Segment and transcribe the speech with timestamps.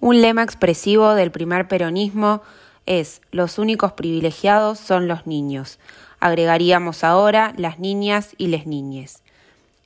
[0.00, 2.40] Un lema expresivo del primer peronismo
[2.86, 5.78] es los únicos privilegiados son los niños.
[6.20, 9.22] Agregaríamos ahora las niñas y les niñes.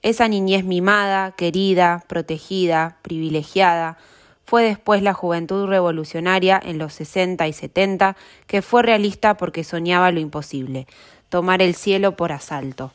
[0.03, 3.99] Esa niñez mimada, querida, protegida, privilegiada,
[4.45, 10.13] fue después la juventud revolucionaria en los 60 y 70 que fue realista porque soñaba
[10.13, 10.87] lo imposible,
[11.29, 12.93] tomar el cielo por asalto.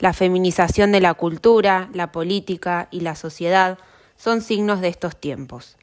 [0.00, 3.78] La feminización de la cultura, la política y la sociedad
[4.16, 5.76] son signos de estos tiempos.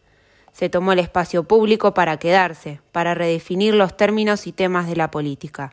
[0.51, 5.09] Se tomó el espacio público para quedarse, para redefinir los términos y temas de la
[5.09, 5.71] política.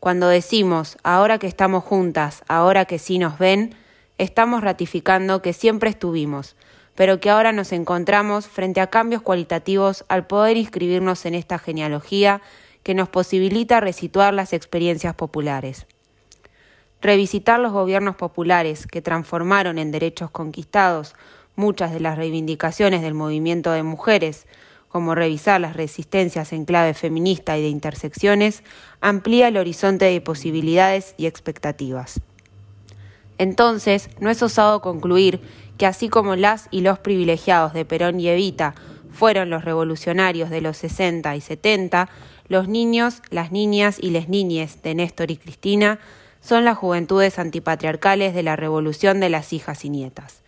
[0.00, 3.74] Cuando decimos, ahora que estamos juntas, ahora que sí nos ven,
[4.18, 6.56] estamos ratificando que siempre estuvimos,
[6.94, 12.40] pero que ahora nos encontramos frente a cambios cualitativos al poder inscribirnos en esta genealogía
[12.82, 15.86] que nos posibilita resituar las experiencias populares.
[17.02, 21.14] Revisitar los gobiernos populares que transformaron en derechos conquistados
[21.56, 24.46] muchas de las reivindicaciones del movimiento de mujeres,
[24.88, 28.62] como revisar las resistencias en clave feminista y de intersecciones,
[29.00, 32.20] amplía el horizonte de posibilidades y expectativas.
[33.38, 35.40] Entonces, no es osado concluir
[35.76, 38.74] que así como las y los privilegiados de Perón y Evita
[39.10, 42.08] fueron los revolucionarios de los 60 y 70,
[42.48, 45.98] los niños, las niñas y les niñes de Néstor y Cristina
[46.40, 50.42] son las juventudes antipatriarcales de la revolución de las hijas y nietas.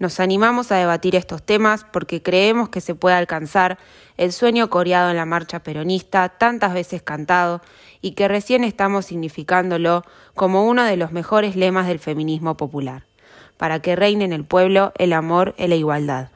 [0.00, 3.78] Nos animamos a debatir estos temas porque creemos que se puede alcanzar
[4.16, 7.60] el sueño coreado en la marcha peronista, tantas veces cantado,
[8.00, 10.02] y que recién estamos significándolo
[10.34, 13.04] como uno de los mejores lemas del feminismo popular,
[13.58, 16.30] para que reine en el pueblo el amor y la igualdad.